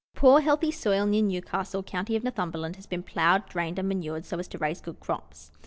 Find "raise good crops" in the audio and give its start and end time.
4.57-5.51